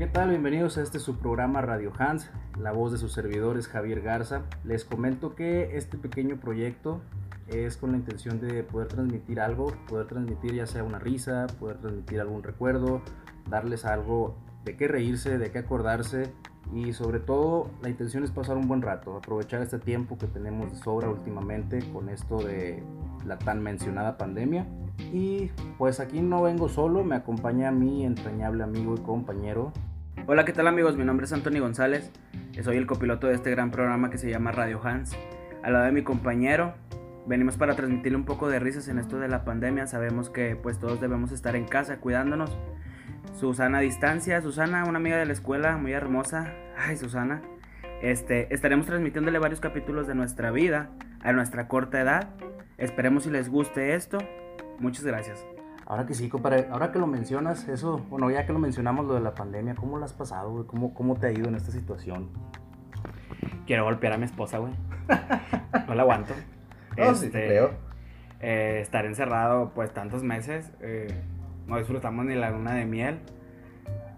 ¿Qué 0.00 0.06
tal? 0.06 0.30
Bienvenidos 0.30 0.78
a 0.78 0.82
este 0.82 0.98
su 0.98 1.18
programa 1.18 1.60
Radio 1.60 1.92
Hans, 1.98 2.30
la 2.58 2.72
voz 2.72 2.90
de 2.90 2.96
sus 2.96 3.12
servidores 3.12 3.68
Javier 3.68 4.00
Garza. 4.00 4.44
Les 4.64 4.86
comento 4.86 5.34
que 5.34 5.76
este 5.76 5.98
pequeño 5.98 6.40
proyecto 6.40 7.02
es 7.48 7.76
con 7.76 7.90
la 7.92 7.98
intención 7.98 8.40
de 8.40 8.62
poder 8.62 8.88
transmitir 8.88 9.40
algo, 9.40 9.74
poder 9.86 10.06
transmitir 10.06 10.54
ya 10.54 10.64
sea 10.64 10.84
una 10.84 10.98
risa, 10.98 11.48
poder 11.58 11.80
transmitir 11.80 12.18
algún 12.18 12.42
recuerdo, 12.42 13.02
darles 13.50 13.84
algo 13.84 14.38
de 14.64 14.74
qué 14.74 14.88
reírse, 14.88 15.36
de 15.36 15.52
qué 15.52 15.58
acordarse 15.58 16.32
y 16.72 16.94
sobre 16.94 17.20
todo 17.20 17.68
la 17.82 17.90
intención 17.90 18.24
es 18.24 18.30
pasar 18.30 18.56
un 18.56 18.68
buen 18.68 18.80
rato, 18.80 19.18
aprovechar 19.18 19.60
este 19.60 19.78
tiempo 19.78 20.16
que 20.16 20.28
tenemos 20.28 20.72
de 20.72 20.78
sobra 20.78 21.10
últimamente 21.10 21.80
con 21.92 22.08
esto 22.08 22.38
de 22.38 22.82
la 23.26 23.38
tan 23.38 23.62
mencionada 23.62 24.16
pandemia. 24.16 24.66
Y 25.12 25.50
pues 25.76 26.00
aquí 26.00 26.20
no 26.22 26.42
vengo 26.42 26.70
solo, 26.70 27.04
me 27.04 27.16
acompaña 27.16 27.70
mi 27.70 28.06
entrañable 28.06 28.64
amigo 28.64 28.94
y 28.96 29.00
compañero. 29.00 29.74
Hola, 30.32 30.44
¿qué 30.44 30.52
tal 30.52 30.68
amigos? 30.68 30.96
Mi 30.96 31.04
nombre 31.04 31.26
es 31.26 31.32
Anthony 31.32 31.58
González, 31.58 32.08
soy 32.62 32.76
el 32.76 32.86
copiloto 32.86 33.26
de 33.26 33.34
este 33.34 33.50
gran 33.50 33.72
programa 33.72 34.10
que 34.10 34.16
se 34.16 34.30
llama 34.30 34.52
Radio 34.52 34.80
Hans. 34.80 35.16
Al 35.64 35.72
lado 35.72 35.86
de 35.86 35.90
mi 35.90 36.04
compañero, 36.04 36.72
venimos 37.26 37.56
para 37.56 37.74
transmitirle 37.74 38.16
un 38.16 38.24
poco 38.24 38.48
de 38.48 38.60
risas 38.60 38.86
en 38.86 39.00
esto 39.00 39.18
de 39.18 39.26
la 39.26 39.44
pandemia. 39.44 39.88
Sabemos 39.88 40.30
que 40.30 40.54
pues 40.54 40.78
todos 40.78 41.00
debemos 41.00 41.32
estar 41.32 41.56
en 41.56 41.64
casa 41.64 41.96
cuidándonos. 41.96 42.56
Susana 43.40 43.80
distancia, 43.80 44.40
Susana, 44.40 44.84
una 44.84 44.98
amiga 44.98 45.16
de 45.16 45.26
la 45.26 45.32
escuela 45.32 45.76
muy 45.76 45.94
hermosa. 45.94 46.54
Ay, 46.78 46.96
Susana. 46.96 47.42
Este, 48.00 48.54
estaremos 48.54 48.86
transmitiéndole 48.86 49.40
varios 49.40 49.58
capítulos 49.58 50.06
de 50.06 50.14
nuestra 50.14 50.52
vida 50.52 50.90
a 51.22 51.32
nuestra 51.32 51.66
corta 51.66 52.00
edad. 52.00 52.28
Esperemos 52.78 53.24
si 53.24 53.30
les 53.30 53.48
guste 53.48 53.96
esto. 53.96 54.18
Muchas 54.78 55.04
gracias. 55.04 55.44
Ahora 55.90 56.06
que 56.06 56.14
sí, 56.14 56.28
compadre, 56.28 56.68
ahora 56.70 56.92
que 56.92 57.00
lo 57.00 57.08
mencionas, 57.08 57.66
eso, 57.66 57.98
bueno, 58.08 58.30
ya 58.30 58.46
que 58.46 58.52
lo 58.52 58.60
mencionamos 58.60 59.06
lo 59.06 59.14
de 59.14 59.20
la 59.20 59.34
pandemia, 59.34 59.74
¿cómo 59.74 59.98
lo 59.98 60.04
has 60.04 60.12
pasado, 60.12 60.52
güey? 60.52 60.64
¿Cómo, 60.64 60.94
¿Cómo 60.94 61.16
te 61.16 61.26
ha 61.26 61.32
ido 61.32 61.48
en 61.48 61.56
esta 61.56 61.72
situación? 61.72 62.28
Quiero 63.66 63.82
golpear 63.82 64.12
a 64.12 64.16
mi 64.16 64.24
esposa, 64.24 64.58
güey. 64.58 64.72
No 65.88 65.94
la 65.96 66.02
aguanto. 66.02 66.32
No, 66.96 67.12
sí, 67.16 67.26
Este, 67.26 67.46
creo. 67.46 67.70
eh, 68.40 68.78
estar 68.82 69.04
encerrado 69.04 69.72
pues 69.74 69.92
tantos 69.92 70.22
meses, 70.22 70.70
eh, 70.80 71.08
no 71.66 71.76
disfrutamos 71.78 72.24
ni 72.24 72.36
la 72.36 72.50
luna 72.50 72.72
de 72.74 72.84
miel. 72.86 73.18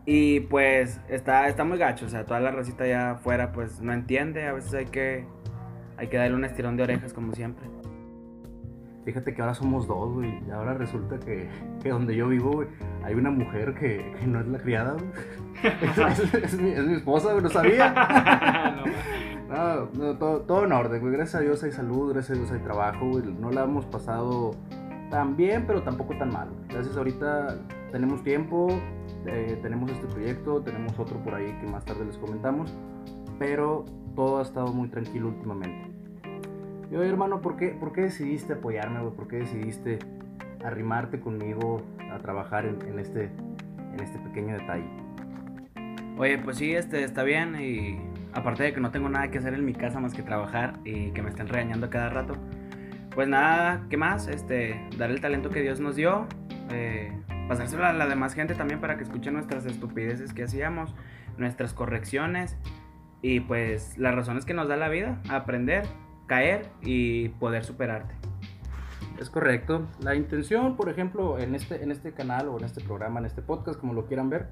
Y 0.05 0.41
pues 0.41 1.01
está, 1.09 1.49
está 1.49 1.65
muy 1.65 1.79
gacho, 1.79 2.05
o 2.05 2.09
sea, 2.11 2.27
toda 2.27 2.41
la 2.41 2.51
racita 2.51 2.85
allá 2.85 3.13
afuera 3.13 3.53
pues 3.53 3.81
no 3.81 3.95
entiende, 3.95 4.47
a 4.47 4.53
veces 4.53 4.75
hay 4.75 4.87
que, 4.87 5.25
hay 5.97 6.09
que 6.09 6.19
darle 6.19 6.37
un 6.37 6.45
estirón 6.45 6.77
de 6.77 6.83
orejas 6.83 7.15
como 7.15 7.33
siempre. 7.35 7.65
Fíjate 9.05 9.35
que 9.35 9.43
ahora 9.43 9.55
somos 9.55 9.87
dos, 9.89 10.13
güey. 10.15 10.41
Y 10.47 10.51
ahora 10.51 10.75
resulta 10.75 11.19
que, 11.19 11.49
que 11.83 11.89
donde 11.91 12.15
yo 12.15 12.29
vivo, 12.29 12.53
güey, 12.53 12.69
hay 13.03 13.15
una 13.15 13.31
mujer 13.31 13.75
que, 13.75 14.15
que 14.21 14.27
no 14.27 14.41
es 14.41 14.47
la 14.47 14.59
criada, 14.59 14.93
güey. 14.95 15.05
es, 16.13 16.19
es- 16.21 16.35
es 16.35 16.61
mi, 16.61 16.71
es 16.71 16.87
mi 16.87 16.95
esposa, 16.95 17.31
güey, 17.33 17.43
no 17.43 17.49
sabía. 17.51 18.85
No, 19.53 19.85
no, 19.93 20.17
todo, 20.17 20.41
todo 20.41 20.65
en 20.65 20.73
orden, 20.73 20.99
güey. 21.03 21.13
Gracias 21.13 21.35
a 21.35 21.41
Dios 21.45 21.63
hay 21.63 21.73
salud, 21.73 22.11
gracias 22.15 22.39
a 22.39 22.41
Dios 22.41 22.51
hay 22.53 22.61
trabajo, 22.61 23.07
güey. 23.11 23.25
No 23.39 23.51
la 23.51 23.65
hemos 23.65 23.85
pasado 23.85 24.53
tan 25.11 25.37
bien, 25.37 25.65
pero 25.67 25.83
tampoco 25.83 26.17
tan 26.17 26.33
mal. 26.33 26.49
Gracias 26.71 26.97
ahorita 26.97 27.59
tenemos 27.91 28.23
tiempo, 28.23 28.69
eh, 29.27 29.59
tenemos 29.61 29.91
este 29.91 30.07
proyecto, 30.07 30.63
tenemos 30.63 30.99
otro 30.99 31.19
por 31.23 31.35
ahí 31.35 31.53
que 31.61 31.67
más 31.67 31.85
tarde 31.85 32.07
les 32.07 32.17
comentamos, 32.17 32.73
pero 33.39 33.85
todo 34.17 34.39
ha 34.39 34.43
estado 34.43 34.69
muy 34.73 34.89
tranquilo 34.89 35.29
últimamente. 35.29 35.92
Y 36.93 36.97
oye, 36.97 37.09
hermano, 37.09 37.41
¿por 37.41 37.57
qué, 37.57 37.69
¿por 37.69 37.95
qué 37.95 38.03
decidiste 38.03 38.53
apoyarme, 38.53 39.01
güey? 39.01 39.15
¿Por 39.15 39.27
qué 39.27 39.37
decidiste 39.37 39.99
arrimarte 40.63 41.21
conmigo 41.21 41.81
a 42.13 42.19
trabajar 42.19 42.67
en, 42.67 42.99
este, 42.99 43.31
en 43.95 44.01
este 44.01 44.19
pequeño 44.19 44.59
detalle? 44.59 44.85
Oye, 46.19 46.37
pues 46.37 46.59
sí, 46.59 46.75
este, 46.75 47.03
está 47.03 47.23
bien 47.23 47.59
y 47.59 47.99
aparte 48.35 48.65
de 48.65 48.75
que 48.75 48.81
no 48.81 48.91
tengo 48.91 49.09
nada 49.09 49.31
que 49.31 49.39
hacer 49.39 49.55
en 49.55 49.65
mi 49.65 49.73
casa 49.73 50.01
más 50.01 50.13
que 50.13 50.23
trabajar 50.23 50.75
y 50.85 51.13
que 51.13 51.23
me 51.23 51.31
estén 51.31 51.49
regañando 51.49 51.89
cada 51.89 52.11
rato, 52.11 52.37
pues 53.15 53.27
nada, 53.27 53.87
¿qué 53.89 53.97
más? 53.97 54.29
Este, 54.29 54.79
dar 54.99 55.11
el 55.11 55.23
talento 55.23 55.49
que 55.49 55.63
Dios 55.63 55.81
nos 55.81 55.97
dio, 55.97 56.27
eh, 56.71 57.11
pasárselo 57.49 57.87
a 57.87 57.95
la 57.95 58.07
demás 58.07 58.35
gente 58.35 58.55
también 58.55 58.83
para 58.83 58.99
que 58.99 59.05
escuchen 59.05 59.33
nuestras 59.33 59.65
estupideces 59.65 60.35
que 60.35 60.43
hacíamos, 60.43 60.95
nuestras 61.39 61.73
correcciones 61.73 62.59
y 63.23 63.41
pues 63.41 63.97
las 63.97 64.15
razones 64.15 64.45
que 64.45 64.53
nos 64.53 64.69
da 64.69 64.77
la 64.77 64.91
vida, 64.91 65.23
aprender, 65.31 65.85
caer 66.33 66.71
y 66.81 67.29
poder 67.29 67.63
superarte. 67.63 68.15
Es 69.21 69.29
correcto. 69.29 69.87
La 70.01 70.15
intención, 70.15 70.77
por 70.77 70.89
ejemplo, 70.89 71.39
en 71.39 71.55
este, 71.55 71.83
en 71.83 71.91
este 71.91 72.13
canal 72.13 72.49
o 72.49 72.57
en 72.59 72.65
este 72.65 72.81
programa, 72.81 73.21
en 73.21 73.27
este 73.27 73.43
podcast, 73.43 73.79
como 73.79 73.93
lo 73.93 74.07
quieran 74.07 74.31
ver, 74.31 74.49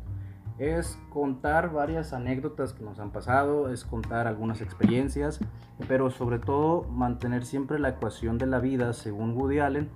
es 0.58 0.98
contar 1.08 1.72
varias 1.72 2.12
anécdotas 2.12 2.74
que 2.74 2.84
nos 2.84 3.00
han 3.00 3.12
pasado, 3.12 3.72
es 3.72 3.86
contar 3.86 4.26
algunas 4.26 4.60
experiencias, 4.60 5.40
pero 5.88 6.10
sobre 6.10 6.38
todo 6.38 6.82
mantener 6.82 7.46
siempre 7.46 7.78
la 7.78 7.88
ecuación 7.88 8.36
de 8.36 8.44
la 8.44 8.58
vida, 8.58 8.92
según 8.92 9.34
Woody 9.34 9.60
Allen, 9.60 9.88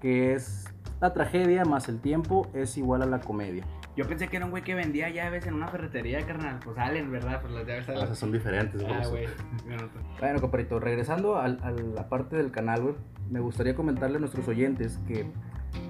que 0.00 0.32
es 0.32 0.72
la 1.00 1.12
tragedia 1.12 1.64
más 1.64 1.88
el 1.88 2.00
tiempo 2.00 2.46
es 2.54 2.78
igual 2.78 3.02
a 3.02 3.06
la 3.06 3.18
comedia. 3.18 3.64
Yo 3.96 4.06
pensé 4.06 4.28
que 4.28 4.36
era 4.36 4.44
un 4.44 4.50
güey 4.50 4.62
que 4.62 4.74
vendía 4.74 5.08
llaves 5.08 5.46
en 5.46 5.54
una 5.54 5.68
ferretería, 5.68 6.24
carnal. 6.26 6.60
Pues 6.62 6.76
salen, 6.76 7.10
¿verdad? 7.10 7.40
Pues 7.40 7.54
las 7.54 7.66
llaves 7.66 7.86
sea, 7.86 8.14
son 8.14 8.30
diferentes. 8.30 8.84
Ah, 8.86 9.08
güey. 9.08 9.26
me 9.66 9.76
noto. 9.76 9.98
Bueno, 10.20 10.40
compadrito, 10.40 10.78
regresando 10.78 11.36
a, 11.36 11.48
la 11.48 12.08
parte 12.10 12.36
del 12.36 12.50
canal, 12.50 12.82
güey, 12.82 12.94
me 13.30 13.40
gustaría 13.40 13.74
comentarle 13.74 14.18
a 14.18 14.20
nuestros 14.20 14.46
oyentes 14.48 15.00
que 15.08 15.26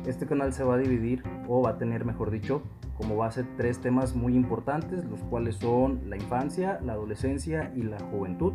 este 0.07 0.27
canal 0.27 0.53
se 0.53 0.63
va 0.63 0.75
a 0.75 0.79
dividir, 0.79 1.25
o 1.49 1.63
va 1.63 1.71
a 1.71 1.79
tener, 1.79 2.05
mejor 2.05 2.31
dicho, 2.31 2.63
como 2.97 3.17
base 3.17 3.45
tres 3.57 3.81
temas 3.81 4.15
muy 4.15 4.37
importantes, 4.37 5.05
los 5.05 5.21
cuales 5.25 5.57
son 5.57 6.09
la 6.09 6.17
infancia, 6.17 6.79
la 6.85 6.93
adolescencia 6.93 7.73
y 7.75 7.83
la 7.83 7.99
juventud. 7.99 8.53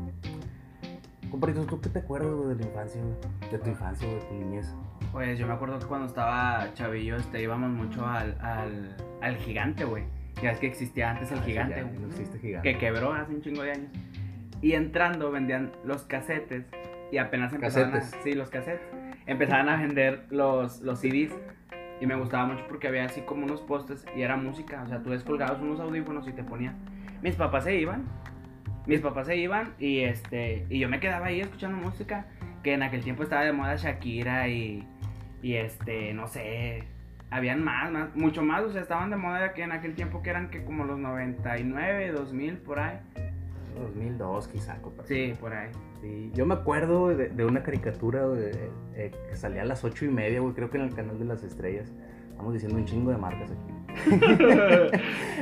Compadrito, 1.29 1.65
¿tú 1.65 1.79
qué 1.81 1.89
te 1.89 1.99
acuerdas 1.99 2.31
güey, 2.33 2.55
de 2.55 2.63
la 2.63 2.69
infancia, 2.69 3.01
güey? 3.01 3.51
De 3.51 3.57
tu 3.57 3.69
infancia 3.69 4.07
o 4.07 4.11
de 4.11 4.21
tu 4.21 4.33
niñez? 4.33 4.73
Pues 5.11 5.37
yo 5.37 5.45
me 5.45 5.53
acuerdo 5.53 5.77
que 5.77 5.85
cuando 5.85 6.07
estaba 6.07 6.73
chavillo 6.73 7.17
este, 7.17 7.41
íbamos 7.41 7.69
mucho 7.69 8.05
al, 8.05 8.37
al, 8.41 8.95
al 9.21 9.37
gigante, 9.37 9.83
güey. 9.85 10.03
Ya 10.41 10.51
es 10.51 10.59
que 10.59 10.67
existía 10.67 11.11
antes 11.11 11.31
el 11.31 11.39
Ah, 11.39 11.43
gigante, 11.43 11.83
güey, 11.83 11.99
No 11.99 12.07
existe 12.07 12.39
gigante. 12.39 12.71
que 12.73 12.77
quebró 12.79 13.13
hace 13.13 13.33
un 13.33 13.41
chingo 13.41 13.63
de 13.63 13.71
años. 13.71 13.91
Y 14.61 14.73
entrando 14.73 15.31
vendían 15.31 15.71
los 15.83 16.03
casetes 16.03 16.65
y 17.11 17.17
apenas 17.17 17.53
empezaban 17.53 17.91
Casetes. 17.91 18.13
a... 18.19 18.23
Sí, 18.23 18.33
los 18.33 18.49
casetes. 18.49 18.81
Empezaban 19.25 19.69
a 19.69 19.77
vender 19.77 20.25
los, 20.29 20.81
los 20.81 20.99
CDs 20.99 21.31
y 21.99 22.05
me 22.07 22.15
gustaba 22.15 22.45
mucho 22.45 22.65
porque 22.67 22.87
había 22.87 23.05
así 23.05 23.21
como 23.21 23.45
unos 23.45 23.61
postes 23.61 24.05
y 24.15 24.21
era 24.21 24.35
música. 24.37 24.81
O 24.83 24.87
sea, 24.87 25.01
tú 25.03 25.09
descolgabas 25.11 25.59
unos 25.61 25.79
audífonos 25.79 26.27
y 26.27 26.31
te 26.31 26.43
ponía... 26.43 26.73
Mis 27.21 27.35
papás 27.35 27.63
se 27.65 27.75
iban. 27.75 28.05
Mis 28.87 28.99
papás 29.01 29.27
se 29.27 29.35
iban 29.37 29.73
y 29.77 29.99
este 29.99 30.65
y 30.69 30.79
yo 30.79 30.89
me 30.89 30.99
quedaba 30.99 31.27
ahí 31.27 31.41
escuchando 31.41 31.77
música 31.77 32.25
que 32.63 32.73
en 32.73 32.81
aquel 32.81 33.03
tiempo 33.03 33.21
estaba 33.21 33.43
de 33.43 33.51
moda 33.53 33.75
Shakira 33.75 34.47
y 34.47 34.87
y 35.43 35.53
este 35.53 36.13
no 36.15 36.25
sé 36.27 36.83
habían 37.31 37.63
más, 37.63 37.91
más 37.91 38.15
mucho 38.15 38.43
más, 38.43 38.61
o 38.63 38.71
sea, 38.71 38.81
estaban 38.81 39.09
de 39.09 39.15
moda 39.15 39.53
que 39.53 39.63
en 39.63 39.71
aquel 39.71 39.95
tiempo 39.95 40.21
que 40.21 40.29
eran 40.29 40.49
que 40.49 40.63
como 40.63 40.83
los 40.83 40.99
99, 40.99 42.11
2000 42.11 42.57
por 42.57 42.79
ahí. 42.79 42.99
2002 43.79 44.49
quizá, 44.49 44.81
compadre. 44.81 45.07
Sí, 45.07 45.33
por 45.39 45.53
ahí. 45.53 45.69
Sí, 46.01 46.29
yo 46.33 46.45
me 46.45 46.53
acuerdo 46.53 47.07
de, 47.07 47.29
de 47.29 47.45
una 47.45 47.63
caricatura 47.63 48.25
eh, 48.35 49.11
que 49.29 49.35
salía 49.35 49.61
a 49.61 49.65
las 49.65 49.83
ocho 49.83 50.05
y 50.05 50.09
media, 50.09 50.41
güey, 50.41 50.53
creo 50.53 50.69
que 50.69 50.77
en 50.77 50.83
el 50.83 50.93
canal 50.93 51.17
de 51.17 51.25
las 51.25 51.43
estrellas. 51.43 51.91
Estamos 52.29 52.53
diciendo 52.53 52.77
un 52.77 52.85
chingo 52.85 53.11
de 53.11 53.17
marcas 53.17 53.51
aquí. 53.51 53.81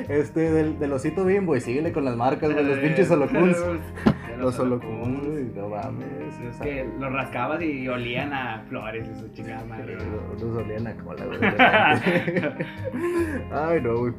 este, 0.10 0.52
del, 0.52 0.80
del 0.80 0.94
osito 0.94 1.26
bimbo, 1.26 1.56
y 1.56 1.62
síguele 1.62 1.92
con 1.92 2.06
las 2.06 2.16
marcas, 2.16 2.54
güey, 2.54 2.66
los 2.66 2.78
pinches 2.78 3.10
holocuns. 3.10 3.58
Los 4.40 4.58
holocuns, 4.60 5.56
no 5.56 5.70
mames. 5.70 6.40
Es 6.42 6.58
que 6.62 6.88
los 7.00 7.12
rascabas 7.12 7.62
y 7.62 7.88
olían 7.88 8.34
a 8.34 8.64
flores 8.70 9.08
y 9.08 9.20
su 9.20 9.30
chingada 9.34 9.64
madre. 9.66 9.98
Los 10.40 10.56
olían 10.56 10.88
a 10.88 10.94
cola, 10.96 11.26
güey. 11.26 11.40
Ay, 13.52 13.82
no, 13.82 13.98
güey. 13.98 14.14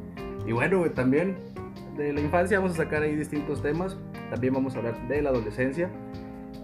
Y 0.45 0.51
bueno, 0.51 0.79
güey, 0.79 0.91
también 0.91 1.35
de 1.97 2.13
la 2.13 2.21
infancia 2.21 2.59
vamos 2.59 2.73
a 2.73 2.83
sacar 2.83 3.03
ahí 3.03 3.15
distintos 3.15 3.61
temas. 3.61 3.97
También 4.29 4.53
vamos 4.53 4.75
a 4.75 4.79
hablar 4.79 5.07
de 5.07 5.21
la 5.21 5.29
adolescencia. 5.29 5.89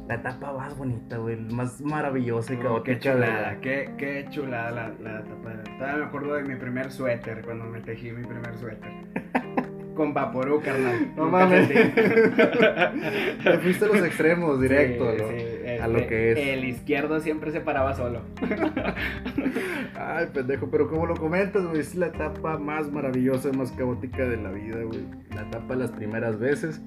La 0.08 0.16
etapa 0.16 0.54
más 0.54 0.78
bonita, 0.78 1.18
güey, 1.18 1.36
más 1.36 1.82
maravillosa 1.82 2.54
y 2.54 2.60
Oh, 2.66 2.82
qué 2.82 2.98
chulada, 2.98 3.60
qué, 3.60 3.92
qué 3.98 4.26
chulada 4.30 4.72
la, 4.72 4.90
la 5.02 5.22
tapa. 5.24 5.64
Todavía 5.78 5.98
me 5.98 6.06
acuerdo 6.06 6.34
de 6.36 6.44
mi 6.44 6.56
primer 6.56 6.92
suéter, 6.92 7.42
cuando 7.44 7.66
me 7.66 7.82
tejí 7.82 8.14
mi 8.14 8.26
primer 8.26 8.58
suéter. 8.58 8.90
Con 9.98 10.14
vaporú, 10.14 10.62
carnal. 10.62 11.12
No 11.18 11.26
mames. 11.28 11.68
Te 13.44 13.58
fuiste 13.60 13.86
a 13.86 13.88
los 13.90 14.04
extremos, 14.06 14.62
directo, 14.62 15.12
Sí, 15.12 15.18
¿no? 15.22 15.28
sí, 15.30 15.80
a 15.82 15.88
lo 15.88 15.98
este, 15.98 16.08
que 16.10 16.32
es. 16.32 16.38
El 16.38 16.66
izquierdo 16.66 17.20
siempre 17.20 17.52
se 17.52 17.60
paraba 17.62 17.94
solo. 17.96 18.22
Ay, 20.00 20.28
pendejo, 20.34 20.70
pero 20.70 20.88
como 20.90 21.06
lo 21.06 21.16
comentas, 21.16 21.66
güey, 21.66 21.80
es 21.80 21.96
la 21.96 22.08
etapa 22.08 22.58
más 22.58 22.92
maravillosa, 22.92 23.52
más 23.54 23.72
caótica 23.72 24.24
de 24.28 24.38
la 24.38 24.52
vida, 24.52 24.78
güey. 24.84 25.00
La 25.36 25.42
etapa 25.42 25.74
de 25.74 25.80
las 25.82 25.92
primeras 25.92 26.40
veces. 26.40 26.82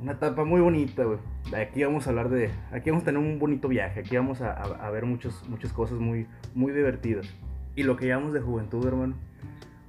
Una 0.00 0.12
etapa 0.12 0.44
muy 0.44 0.60
bonita, 0.60 1.04
güey. 1.04 1.18
Aquí 1.56 1.82
vamos 1.84 2.06
a 2.06 2.10
hablar 2.10 2.28
de. 2.28 2.50
Aquí 2.72 2.90
vamos 2.90 3.04
a 3.04 3.06
tener 3.06 3.20
un 3.20 3.38
bonito 3.38 3.68
viaje. 3.68 4.00
Aquí 4.00 4.16
vamos 4.16 4.40
a, 4.42 4.52
a- 4.52 4.86
a 4.86 4.90
ver 4.90 5.06
muchos, 5.06 5.48
muchas 5.48 5.72
cosas 5.72 5.98
muy, 5.98 6.26
muy 6.54 6.72
divertidas. 6.72 7.32
Y 7.76 7.84
lo 7.84 7.96
que 7.96 8.06
llamamos 8.08 8.32
de 8.34 8.40
juventud, 8.40 8.86
hermano. 8.86 9.14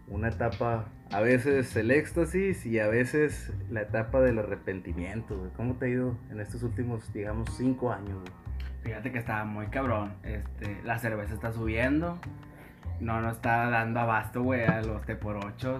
una 0.07 0.29
etapa, 0.29 0.85
a 1.15 1.21
veces 1.21 1.73
el 1.77 1.91
éxtasis 1.91 2.65
y 2.65 2.77
a 2.79 2.89
veces 2.89 3.53
la 3.69 3.83
etapa 3.83 4.19
del 4.19 4.37
arrepentimiento, 4.37 5.37
güey. 5.37 5.49
¿Cómo 5.55 5.75
te 5.75 5.85
ha 5.85 5.87
ido 5.87 6.17
en 6.29 6.41
estos 6.41 6.61
últimos, 6.61 7.13
digamos, 7.13 7.49
cinco 7.55 7.93
años, 7.93 8.15
güey? 8.19 8.33
Fíjate 8.83 9.13
que 9.13 9.19
estaba 9.19 9.45
muy 9.45 9.67
cabrón. 9.67 10.17
Este, 10.23 10.81
la 10.83 10.99
cerveza 10.99 11.33
está 11.33 11.53
subiendo. 11.53 12.19
No, 12.99 13.21
no 13.21 13.29
está 13.29 13.69
dando 13.69 13.99
abasto, 13.99 14.41
güey, 14.41 14.63
a 14.63 14.81
los 14.81 15.01
T 15.05 15.15
por 15.15 15.37
8. 15.37 15.79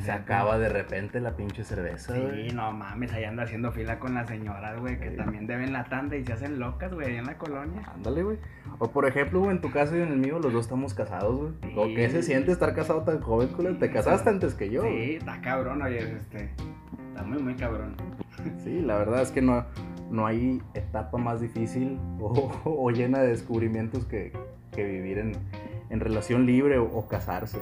Se 0.00 0.12
acaba 0.12 0.58
de 0.58 0.68
repente 0.68 1.20
la 1.20 1.36
pinche 1.36 1.64
cerveza, 1.64 2.14
Sí, 2.14 2.48
no 2.54 2.72
mames, 2.72 3.12
ahí 3.12 3.24
anda 3.24 3.42
haciendo 3.42 3.70
fila 3.72 3.98
con 3.98 4.14
las 4.14 4.28
señoras, 4.28 4.80
güey, 4.80 4.98
que 4.98 5.10
también 5.10 5.46
deben 5.46 5.72
la 5.72 5.84
tanda 5.84 6.16
y 6.16 6.24
se 6.24 6.32
hacen 6.32 6.58
locas, 6.58 6.92
güey, 6.92 7.08
ahí 7.08 7.16
en 7.16 7.26
la 7.26 7.36
colonia. 7.36 7.82
Ándale, 7.94 8.22
güey. 8.22 8.38
O 8.78 8.90
por 8.90 9.06
ejemplo, 9.06 9.40
güey, 9.40 9.52
en 9.52 9.60
tu 9.60 9.70
caso 9.70 9.96
y 9.96 10.00
en 10.00 10.08
el 10.08 10.18
mío, 10.18 10.38
los 10.38 10.52
dos 10.52 10.64
estamos 10.64 10.94
casados, 10.94 11.36
güey. 11.36 11.76
¿O 11.76 11.94
qué 11.94 12.08
se 12.08 12.22
siente 12.22 12.52
estar 12.52 12.74
casado 12.74 13.02
tan 13.02 13.20
joven, 13.20 13.50
güey? 13.56 13.74
Te 13.78 13.90
casaste 13.90 14.30
antes 14.30 14.54
que 14.54 14.70
yo. 14.70 14.82
Sí, 14.82 15.16
está 15.16 15.40
cabrón, 15.40 15.82
oye, 15.82 15.98
este. 15.98 16.50
Está 17.08 17.22
muy, 17.22 17.40
muy 17.40 17.54
cabrón. 17.54 17.94
Sí, 18.58 18.80
la 18.80 18.98
verdad 18.98 19.22
es 19.22 19.30
que 19.30 19.40
no, 19.40 19.64
no 20.10 20.26
hay 20.26 20.60
etapa 20.74 21.18
más 21.18 21.40
difícil 21.40 21.98
o, 22.20 22.90
llena 22.94 23.20
de 23.20 23.28
descubrimientos 23.28 24.04
que, 24.06 24.32
que 24.72 24.84
vivir 24.84 25.18
en 25.18 25.32
en 25.90 26.00
relación 26.00 26.46
libre 26.46 26.78
o, 26.78 27.06
casarse. 27.08 27.58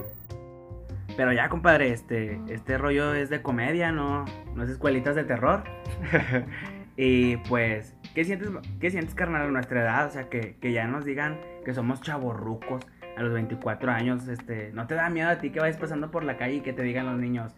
Pero 1.16 1.32
ya, 1.32 1.48
compadre, 1.48 1.92
este, 1.92 2.40
este 2.48 2.78
rollo 2.78 3.14
es 3.14 3.28
de 3.28 3.42
comedia, 3.42 3.92
no, 3.92 4.24
no 4.54 4.62
es 4.62 4.70
escuelitas 4.70 5.14
de 5.14 5.24
terror. 5.24 5.64
y 6.96 7.36
pues, 7.48 7.94
¿qué 8.14 8.24
sientes, 8.24 8.48
¿qué 8.80 8.90
sientes, 8.90 9.14
carnal, 9.14 9.42
a 9.42 9.50
nuestra 9.50 9.82
edad? 9.82 10.06
O 10.06 10.10
sea, 10.10 10.28
que, 10.30 10.56
que 10.60 10.72
ya 10.72 10.86
nos 10.86 11.04
digan 11.04 11.38
que 11.64 11.74
somos 11.74 12.00
chavorrucos 12.00 12.86
a 13.16 13.22
los 13.22 13.32
24 13.32 13.92
años. 13.92 14.26
Este, 14.28 14.70
¿No 14.72 14.86
te 14.86 14.94
da 14.94 15.10
miedo 15.10 15.28
a 15.28 15.38
ti 15.38 15.50
que 15.50 15.60
vayas 15.60 15.76
pasando 15.76 16.10
por 16.10 16.24
la 16.24 16.36
calle 16.36 16.56
y 16.56 16.60
que 16.60 16.72
te 16.72 16.82
digan 16.82 17.06
los 17.06 17.18
niños, 17.18 17.52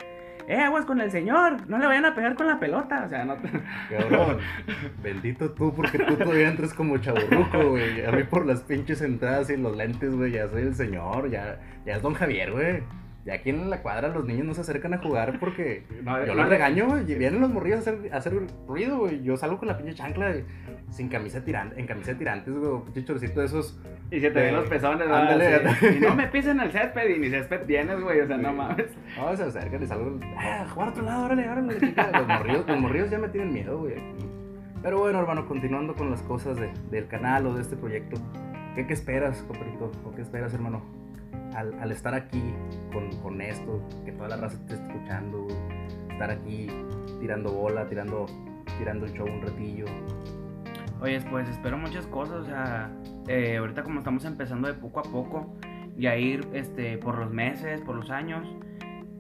eh, 0.47 0.57
aguas 0.57 0.85
con 0.85 1.01
el 1.01 1.11
señor, 1.11 1.69
no 1.69 1.79
le 1.79 1.87
vayan 1.87 2.05
a 2.05 2.15
pegar 2.15 2.35
con 2.35 2.47
la 2.47 2.61
pelota, 2.61 3.05
o 3.07 3.09
sea, 3.09 3.25
no 3.25 3.37
Cabrón, 3.91 4.39
bendito 5.03 5.51
tú, 5.53 5.73
porque 5.75 5.99
tú 5.99 6.17
todavía 6.17 6.49
entras 6.49 6.75
como 6.75 6.99
chaburruco, 6.99 7.71
güey. 7.71 8.05
A 8.05 8.13
mí 8.13 8.25
por 8.25 8.45
las 8.45 8.63
pinches 8.63 9.01
entradas 9.01 9.49
y 9.51 9.57
los 9.57 9.75
lentes, 9.77 10.15
güey, 10.15 10.33
ya 10.33 10.49
soy 10.49 10.63
el 10.63 10.75
señor, 10.75 11.31
ya, 11.31 11.61
ya 11.87 11.97
es 11.97 12.03
don 12.03 12.15
Javier, 12.15 12.53
güey. 12.53 12.83
Ya 13.25 13.35
aquí 13.35 13.49
en 13.49 13.71
la 13.71 13.81
cuadra 13.81 14.09
los 14.09 14.27
niños 14.27 14.45
no 14.45 14.53
se 14.53 14.61
acercan 14.61 14.93
a 14.93 14.99
jugar 14.99 15.39
porque 15.41 15.85
yo 16.27 16.35
los 16.35 16.49
regaño, 16.49 16.87
güey. 16.87 17.05
Vienen 17.05 17.41
los 17.41 17.51
morrillos 17.51 17.79
a 17.79 17.81
hacer, 17.81 18.13
a 18.13 18.17
hacer 18.19 18.35
ruido, 18.67 18.99
güey. 18.99 19.23
Yo 19.23 19.37
salgo 19.37 19.59
con 19.59 19.69
la 19.69 19.79
pinche 19.79 19.95
chancla 19.95 20.35
sin 20.91 21.09
camisa 21.09 21.43
tirante, 21.43 21.81
en 21.81 21.87
camisa 21.87 22.13
de 22.13 22.19
tirantes, 22.19 22.55
güey. 22.55 22.83
Pinche 22.85 23.05
chorcito 23.05 23.41
de 23.41 23.47
esos. 23.47 23.81
Y 24.11 24.21
se 24.21 24.31
te 24.31 24.41
ven 24.41 24.55
los 24.55 24.69
pezones, 24.69 25.09
Ándale. 25.09 25.63
Y 25.97 26.01
no 26.01 26.15
me 26.15 26.27
pisen 26.27 26.61
el 26.61 26.71
césped 26.71 27.09
y 27.09 27.19
ni 27.19 27.31
césped 27.31 27.63
tienes, 27.63 27.99
güey. 28.01 28.21
O 28.21 28.27
sea, 28.27 28.37
no 28.37 28.53
mames. 28.53 28.91
No, 29.17 29.35
se 29.35 29.45
acercan 29.45 29.83
y 29.83 29.87
salgo. 29.87 30.21
¡Ah, 30.37 30.67
jugar 30.69 30.89
a 30.89 30.91
otro 30.91 31.03
lado! 31.03 31.25
¡Órale, 31.25 31.49
órale! 31.49 31.75
Los 32.13 32.29
morrillos, 32.29 32.69
los 32.69 32.81
morrillos 32.81 33.11
ya 33.11 33.19
me 33.19 33.29
tienen 33.29 33.55
miedo, 33.55 33.79
güey. 33.79 33.95
Pero 34.83 34.99
bueno, 34.99 35.19
hermano, 35.19 35.47
continuando 35.47 35.95
con 35.95 36.11
las 36.11 36.21
cosas 36.21 36.59
de, 36.59 36.71
del 36.91 37.07
canal 37.09 37.47
o 37.47 37.55
de 37.55 37.63
este 37.63 37.75
proyecto. 37.75 38.21
¿Qué, 38.75 38.87
qué 38.87 38.93
esperas, 38.93 39.43
compadrito? 39.49 39.91
¿O 40.05 40.15
qué 40.15 40.21
esperas, 40.21 40.53
hermano? 40.53 41.04
Al, 41.55 41.91
estar 41.93 42.15
aquí 42.15 42.43
con, 43.23 43.41
esto, 43.41 43.83
que 44.05 44.13
toda 44.13 44.29
la 44.29 44.37
raza 44.37 44.59
te 44.67 44.75
esté 44.75 44.87
escuchando, 44.87 45.47
estar 46.11 46.31
aquí 46.31 46.69
tirando 47.21 47.53
bola, 47.53 47.87
tirando, 47.87 48.27
tirando 48.79 49.07
el 49.07 49.13
show 49.13 49.27
un 49.27 49.43
ratillo. 49.43 49.87
Oye, 51.01 51.21
pues 51.31 51.49
espero 51.49 51.77
muchas 51.79 52.07
cosas, 52.07 52.37
o 52.37 52.45
sea, 52.45 52.91
eh, 53.29 53.57
ahorita 53.59 53.83
como 53.83 53.99
estamos 53.99 54.25
empezando 54.25 54.69
de 54.69 54.75
poco 54.75 55.01
a 55.01 55.03
poco, 55.03 55.55
y 55.97 56.07
a 56.07 56.17
ir 56.17 56.47
este, 56.55 56.99
por 56.99 57.19
los 57.19 57.31
meses, 57.31 57.81
por 57.83 57.95
los 57.95 58.11
años, 58.11 58.49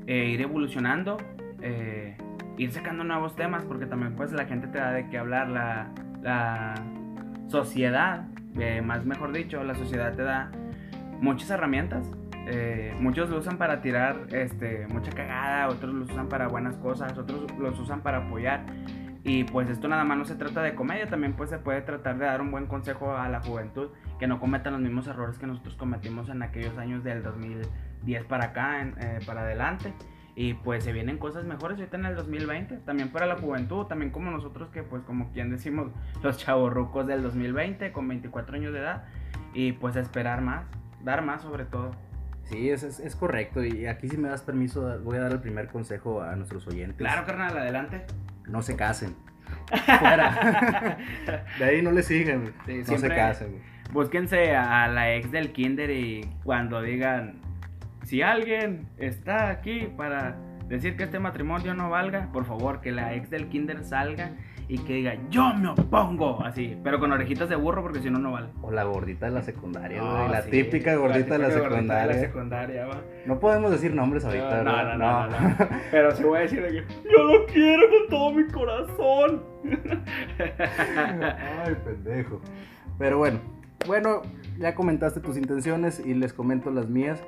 eh, 0.06 0.30
ir 0.30 0.40
evolucionando, 0.40 1.16
eh, 1.60 2.16
ir 2.58 2.72
sacando 2.72 3.04
nuevos 3.04 3.36
temas, 3.36 3.64
porque 3.64 3.86
también 3.86 4.16
pues 4.16 4.32
la 4.32 4.46
gente 4.46 4.66
te 4.68 4.78
da 4.78 4.92
de 4.92 5.08
qué 5.08 5.18
hablar, 5.18 5.48
la, 5.48 5.92
la 6.22 6.74
sociedad, 7.48 8.26
más 8.84 9.04
mejor 9.04 9.32
dicho, 9.32 9.62
la 9.62 9.74
sociedad 9.74 10.14
te 10.14 10.22
da 10.22 10.50
muchas 11.20 11.50
herramientas 11.50 12.10
eh, 12.46 12.94
muchos 13.00 13.30
lo 13.30 13.38
usan 13.38 13.56
para 13.56 13.80
tirar 13.80 14.26
este, 14.30 14.86
mucha 14.88 15.10
cagada, 15.12 15.68
otros 15.68 15.94
lo 15.94 16.04
usan 16.04 16.28
para 16.28 16.48
buenas 16.48 16.76
cosas, 16.76 17.16
otros 17.16 17.50
los 17.58 17.78
usan 17.78 18.02
para 18.02 18.26
apoyar. 18.26 18.66
Y 19.26 19.44
pues 19.44 19.70
esto 19.70 19.88
nada 19.88 20.04
más 20.04 20.18
no 20.18 20.26
se 20.26 20.34
trata 20.34 20.60
de 20.60 20.74
comedia, 20.74 21.06
también 21.06 21.32
pues 21.32 21.48
se 21.48 21.58
puede 21.58 21.80
tratar 21.80 22.18
de 22.18 22.26
dar 22.26 22.42
un 22.42 22.50
buen 22.50 22.66
consejo 22.66 23.16
a 23.16 23.30
la 23.30 23.40
juventud, 23.40 23.88
que 24.18 24.26
no 24.26 24.38
cometan 24.38 24.74
los 24.74 24.82
mismos 24.82 25.06
errores 25.06 25.38
que 25.38 25.46
nosotros 25.46 25.76
cometimos 25.76 26.28
en 26.28 26.42
aquellos 26.42 26.76
años 26.76 27.02
del 27.02 27.22
2010 27.22 28.24
para 28.26 28.46
acá, 28.46 28.82
eh, 28.82 29.20
para 29.24 29.40
adelante. 29.40 29.94
Y 30.36 30.54
pues 30.54 30.84
se 30.84 30.92
vienen 30.92 31.16
cosas 31.16 31.44
mejores 31.44 31.78
ahorita 31.78 31.96
en 31.96 32.06
el 32.06 32.16
2020, 32.16 32.78
también 32.78 33.08
para 33.10 33.24
la 33.24 33.36
juventud, 33.36 33.86
también 33.86 34.10
como 34.10 34.30
nosotros 34.30 34.68
que 34.68 34.82
pues 34.82 35.02
como 35.04 35.30
quien 35.30 35.48
decimos 35.48 35.92
los 36.22 36.36
chavorrucos 36.36 37.06
del 37.06 37.22
2020 37.22 37.92
con 37.92 38.06
24 38.08 38.56
años 38.56 38.74
de 38.74 38.80
edad. 38.80 39.04
Y 39.54 39.72
pues 39.72 39.94
esperar 39.96 40.42
más, 40.42 40.66
dar 41.04 41.22
más 41.22 41.42
sobre 41.42 41.64
todo. 41.64 41.92
Sí, 42.44 42.70
es, 42.70 42.82
es, 42.82 43.16
correcto. 43.16 43.64
Y 43.64 43.86
aquí 43.86 44.08
si 44.08 44.18
me 44.18 44.28
das 44.28 44.42
permiso, 44.42 45.00
voy 45.02 45.16
a 45.16 45.22
dar 45.22 45.32
el 45.32 45.40
primer 45.40 45.68
consejo 45.68 46.22
a 46.22 46.36
nuestros 46.36 46.66
oyentes. 46.66 46.96
Claro, 46.96 47.24
carnal, 47.24 47.56
adelante. 47.56 48.04
No 48.46 48.62
se 48.62 48.76
casen. 48.76 49.14
Fuera. 49.98 50.98
de 51.58 51.64
ahí 51.64 51.82
no 51.82 51.90
le 51.90 52.02
siguen. 52.02 52.52
no 52.66 52.98
se 52.98 53.08
casen. 53.08 53.62
Búsquense 53.92 54.54
a 54.54 54.88
la 54.88 55.14
ex 55.14 55.30
del 55.30 55.52
kinder 55.52 55.90
y 55.90 56.28
cuando 56.42 56.82
digan, 56.82 57.40
si 58.02 58.22
alguien 58.22 58.88
está 58.98 59.48
aquí 59.48 59.88
para 59.96 60.36
decir 60.68 60.96
que 60.96 61.04
este 61.04 61.18
matrimonio 61.18 61.74
no 61.74 61.90
valga, 61.90 62.30
por 62.32 62.44
favor, 62.44 62.80
que 62.80 62.92
la 62.92 63.14
ex 63.14 63.30
del 63.30 63.48
kinder 63.48 63.84
salga 63.84 64.32
y 64.68 64.78
que 64.78 64.94
diga, 64.94 65.16
yo 65.28 65.52
me 65.54 65.68
opongo, 65.68 66.42
así, 66.42 66.78
pero 66.82 66.98
con 66.98 67.12
orejitas 67.12 67.48
de 67.48 67.56
burro 67.56 67.82
porque 67.82 68.00
si 68.00 68.10
no, 68.10 68.18
no 68.18 68.32
vale. 68.32 68.48
O 68.62 68.70
la 68.70 68.84
gordita 68.84 69.26
de 69.26 69.32
la 69.32 69.42
secundaria, 69.42 70.02
la 70.02 70.42
típica 70.44 70.94
gordita, 70.96 71.34
de, 71.34 71.38
la 71.38 71.50
secundaria. 71.50 72.20
secundaria 72.20 72.88
No 73.26 73.38
podemos 73.38 73.70
decir 73.70 73.94
nombres 73.94 74.24
ahorita, 74.24 74.62
no, 74.62 74.84
no, 74.84 74.96
no, 74.96 75.26
no, 75.28 75.56
Pero 75.90 76.16
sí 76.16 76.22
voy 76.22 76.38
a 76.38 76.40
decir 76.42 76.62
que 76.62 76.84
yo 77.10 77.22
lo 77.24 77.46
quiero 77.46 77.82
con 77.90 78.08
todo 78.08 78.32
mi 78.32 78.46
corazón. 78.46 79.42
Ay, 80.38 81.76
pendejo. 81.84 82.40
Pero 82.98 83.18
bueno, 83.18 83.40
bueno, 83.86 84.22
ya 84.58 84.74
comentaste 84.74 85.20
tus 85.20 85.36
intenciones 85.36 86.00
y 86.04 86.14
les 86.14 86.32
comento 86.32 86.70
las 86.70 86.88
mías. 86.88 87.22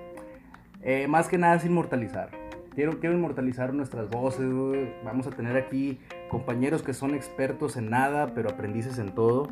Eh, 0.83 1.07
más 1.09 1.29
que 1.29 1.37
nada 1.37 1.57
es 1.57 1.65
inmortalizar 1.65 2.46
Quiero, 2.77 2.93
inmortalizar 3.03 3.73
nuestras 3.73 4.11
voces, 4.11 4.53
Vamos 5.03 5.27
a 5.27 5.31
tener 5.31 5.57
aquí 5.57 5.99
compañeros 6.29 6.83
que 6.83 6.93
son 6.93 7.15
expertos 7.15 7.79
en 7.79 7.89
nada, 7.89 8.35
pero 8.35 8.51
aprendices 8.51 8.99
en 8.99 9.15
todo. 9.15 9.49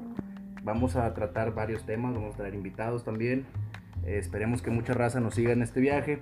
Vamos 0.63 0.95
a 0.95 1.15
tratar 1.15 1.55
varios 1.55 1.87
temas, 1.87 2.13
vamos 2.13 2.35
a 2.35 2.37
traer 2.37 2.55
invitados 2.55 3.03
también. 3.03 3.47
Eh, 4.05 4.19
esperemos 4.19 4.61
que 4.61 4.71
mucha 4.71 4.93
raza 4.93 5.21
nos 5.21 5.37
siga 5.37 5.53
en 5.53 5.63
este 5.63 5.81
viaje. 5.81 6.19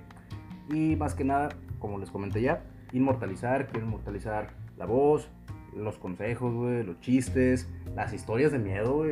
Y 0.69 0.95
más 0.95 1.13
que 1.13 1.25
nada, 1.25 1.49
como 1.77 1.99
les 1.99 2.09
comenté 2.09 2.41
ya, 2.41 2.63
inmortalizar, 2.93 3.67
quiero 3.67 3.85
inmortalizar 3.85 4.51
la 4.77 4.85
voz, 4.85 5.29
los 5.75 5.97
consejos, 5.97 6.53
los 6.85 7.01
chistes, 7.01 7.69
las 7.97 8.13
historias 8.13 8.53
de 8.53 8.59
miedo, 8.59 9.03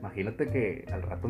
Imagínate 0.00 0.50
que 0.50 0.84
al 0.92 1.02
rato 1.02 1.28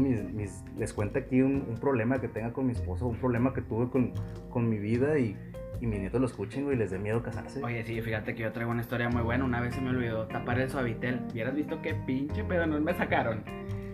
les 0.76 0.92
cuente 0.92 1.20
aquí 1.20 1.40
un, 1.40 1.76
problema 1.80 2.20
que 2.20 2.28
tenga 2.28 2.52
con 2.52 2.66
mi 2.66 2.72
esposa, 2.72 3.04
un 3.04 3.16
problema 3.16 3.54
que 3.54 3.62
tuve 3.62 3.88
con, 3.90 4.12
con 4.50 4.68
mi 4.68 4.78
vida 4.78 5.18
y 5.18 5.36
y 5.80 5.86
mis 5.86 6.00
nietos 6.00 6.20
lo 6.20 6.26
escuchen, 6.26 6.64
güey, 6.64 6.76
y 6.76 6.78
les 6.78 6.90
dé 6.90 6.98
miedo 6.98 7.22
casarse. 7.22 7.62
Oye, 7.62 7.82
sí, 7.84 8.00
fíjate 8.00 8.34
que 8.34 8.42
yo 8.42 8.52
traigo 8.52 8.70
una 8.70 8.82
historia 8.82 9.08
muy 9.08 9.22
buena. 9.22 9.44
Una 9.44 9.60
vez 9.60 9.74
se 9.74 9.80
me 9.80 9.90
olvidó 9.90 10.26
tapar 10.26 10.58
el 10.60 10.70
suavitel. 10.70 11.20
Hubieras 11.30 11.54
visto 11.54 11.80
qué 11.82 11.94
pinche 11.94 12.44
pedo 12.44 12.66
nos 12.66 12.80
me 12.80 12.94
sacaron. 12.94 13.42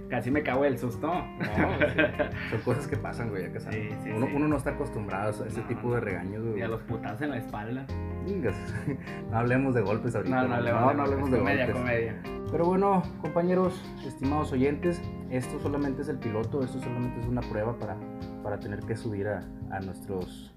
Casi 0.08 0.30
me 0.30 0.42
cago 0.42 0.66
el 0.66 0.76
susto. 0.76 1.06
No, 1.06 1.24
son 2.50 2.60
cosas 2.64 2.86
que 2.86 2.98
pasan, 2.98 3.30
güey, 3.30 3.46
a 3.46 3.52
casar. 3.52 3.74
uno, 4.14 4.28
uno, 4.34 4.46
no 4.46 4.56
está 4.58 4.70
acostumbrado 4.70 5.42
a 5.42 5.46
ese 5.46 5.62
tipo 5.62 5.94
de 5.94 6.00
regaños, 6.00 6.44
güey. 6.44 6.58
Y 6.58 6.62
a 6.62 6.68
los 6.68 6.82
putazos 6.82 7.22
en 7.22 7.30
la 7.30 7.38
espalda. 7.38 7.86
no 9.30 9.36
hablemos 9.36 9.74
de 9.74 9.80
golpes 9.80 10.14
ahorita. 10.14 10.42
No, 10.42 10.48
no, 10.48 10.60
no, 10.60 10.94
no 10.94 11.02
hablemos 11.02 11.30
de 11.30 11.38
comedia, 11.38 11.64
golpes. 11.64 11.82
Comedia. 11.82 12.22
Pero 12.50 12.66
bueno, 12.66 13.02
compañeros, 13.22 13.82
estimados 14.06 14.52
oyentes, 14.52 15.00
esto 15.30 15.58
solamente 15.60 16.02
es 16.02 16.08
el 16.08 16.18
piloto, 16.18 16.62
esto 16.62 16.78
solamente 16.80 17.20
es 17.20 17.26
una 17.26 17.40
prueba 17.40 17.78
para, 17.78 17.96
para 18.42 18.60
tener 18.60 18.80
que 18.80 18.94
subir 18.94 19.26
a, 19.28 19.40
a 19.70 19.80
nuestros 19.80 20.54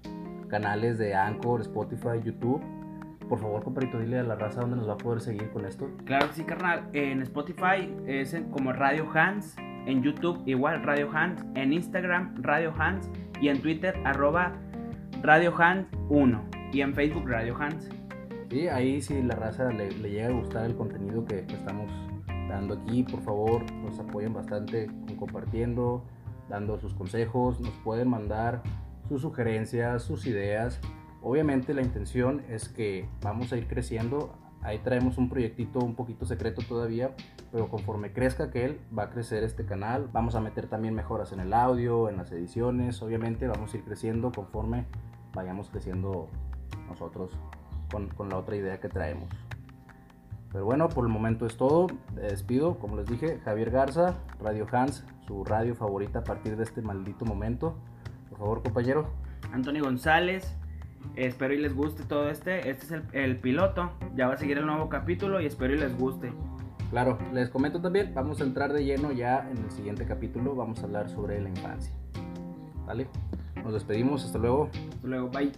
canales 0.48 0.98
de 0.98 1.14
Anchor, 1.14 1.60
Spotify, 1.60 2.20
YouTube. 2.24 2.62
Por 3.28 3.40
favor, 3.40 3.64
compadrito, 3.64 3.98
dile 3.98 4.20
a 4.20 4.22
la 4.22 4.36
raza 4.36 4.60
dónde 4.60 4.76
nos 4.76 4.88
va 4.88 4.92
a 4.94 4.98
poder 4.98 5.20
seguir 5.20 5.50
con 5.50 5.64
esto. 5.64 5.88
Claro 6.04 6.28
que 6.28 6.34
sí, 6.34 6.44
carnal. 6.44 6.88
En 6.92 7.22
Spotify 7.22 7.92
es 8.06 8.36
como 8.52 8.72
Radio 8.72 9.08
Hans. 9.12 9.56
En 9.86 10.02
YouTube 10.02 10.42
igual 10.46 10.82
Radio 10.84 11.10
Hans. 11.12 11.44
En 11.54 11.72
Instagram 11.72 12.34
Radio 12.42 12.72
Hans. 12.78 13.10
Y 13.40 13.48
en 13.48 13.60
Twitter 13.60 13.94
arroba 14.04 14.52
Radio 15.22 15.52
Hans 15.58 15.88
1. 16.08 16.44
Y 16.72 16.80
en 16.82 16.94
Facebook 16.94 17.28
Radio 17.28 17.56
Hans. 17.58 17.88
Sí, 18.50 18.68
ahí 18.68 19.00
si 19.00 19.20
la 19.22 19.34
raza 19.34 19.72
le, 19.72 19.90
llega 19.90 20.28
a 20.28 20.30
gustar 20.30 20.66
el 20.66 20.76
contenido 20.76 21.24
que, 21.24 21.40
estamos 21.40 21.90
dando 22.48 22.74
aquí, 22.74 23.02
por 23.02 23.20
favor, 23.22 23.72
nos 23.72 23.98
apoyen 23.98 24.32
bastante 24.32 24.88
compartiendo, 25.18 26.04
dando 26.48 26.78
sus 26.78 26.94
consejos. 26.94 27.60
Nos 27.60 27.72
pueden 27.82 28.08
mandar 28.08 28.62
sus 29.08 29.22
sugerencias, 29.22 30.02
sus 30.02 30.26
ideas. 30.26 30.80
Obviamente 31.22 31.74
la 31.74 31.82
intención 31.82 32.42
es 32.48 32.68
que 32.68 33.08
vamos 33.22 33.52
a 33.52 33.56
ir 33.56 33.66
creciendo. 33.66 34.38
Ahí 34.62 34.78
traemos 34.78 35.18
un 35.18 35.28
proyectito 35.28 35.78
un 35.78 35.94
poquito 35.94 36.26
secreto 36.26 36.62
todavía, 36.66 37.14
pero 37.52 37.68
conforme 37.68 38.12
crezca 38.12 38.50
que 38.50 38.64
él 38.64 38.80
va 38.96 39.04
a 39.04 39.10
crecer 39.10 39.44
este 39.44 39.64
canal. 39.64 40.08
Vamos 40.12 40.34
a 40.34 40.40
meter 40.40 40.66
también 40.66 40.94
mejoras 40.94 41.32
en 41.32 41.40
el 41.40 41.52
audio, 41.52 42.08
en 42.08 42.16
las 42.16 42.32
ediciones. 42.32 43.00
Obviamente 43.02 43.46
vamos 43.46 43.72
a 43.74 43.76
ir 43.76 43.84
creciendo 43.84 44.32
conforme 44.32 44.86
vayamos 45.34 45.68
creciendo 45.68 46.28
nosotros 46.88 47.30
con, 47.90 48.08
con 48.08 48.28
la 48.28 48.38
otra 48.38 48.56
idea 48.56 48.80
que 48.80 48.88
traemos. 48.88 49.28
Pero 50.52 50.64
bueno, 50.64 50.88
por 50.88 51.04
el 51.04 51.12
momento 51.12 51.46
es 51.46 51.56
todo. 51.56 51.86
Despido, 52.14 52.78
como 52.78 52.96
les 52.96 53.06
dije, 53.06 53.40
Javier 53.44 53.70
Garza, 53.70 54.14
Radio 54.40 54.66
Hans, 54.72 55.04
su 55.26 55.44
radio 55.44 55.74
favorita 55.74 56.20
a 56.20 56.24
partir 56.24 56.56
de 56.56 56.62
este 56.62 56.82
maldito 56.82 57.24
momento. 57.24 57.76
Por 58.36 58.38
favor, 58.38 58.62
compañero. 58.62 59.10
Antonio 59.52 59.84
González, 59.84 60.54
espero 61.14 61.54
y 61.54 61.58
les 61.58 61.74
guste 61.74 62.02
todo 62.04 62.28
este. 62.28 62.68
Este 62.68 62.84
es 62.84 62.92
el, 62.92 63.02
el 63.12 63.36
piloto. 63.36 63.92
Ya 64.14 64.28
va 64.28 64.34
a 64.34 64.36
seguir 64.36 64.58
el 64.58 64.66
nuevo 64.66 64.88
capítulo 64.88 65.40
y 65.40 65.46
espero 65.46 65.74
y 65.74 65.78
les 65.78 65.96
guste. 65.96 66.32
Claro, 66.90 67.18
les 67.32 67.48
comento 67.50 67.80
también, 67.80 68.12
vamos 68.14 68.40
a 68.40 68.44
entrar 68.44 68.72
de 68.72 68.84
lleno 68.84 69.10
ya 69.10 69.48
en 69.50 69.58
el 69.58 69.70
siguiente 69.70 70.06
capítulo. 70.06 70.54
Vamos 70.54 70.80
a 70.80 70.82
hablar 70.84 71.08
sobre 71.08 71.40
la 71.40 71.48
infancia. 71.48 71.92
¿Vale? 72.86 73.08
Nos 73.64 73.72
despedimos, 73.72 74.24
hasta 74.24 74.38
luego. 74.38 74.70
Hasta 74.94 75.08
luego, 75.08 75.28
bye. 75.30 75.52